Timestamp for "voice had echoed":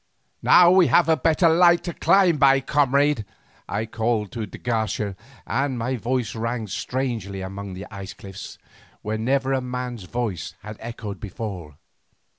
10.05-11.19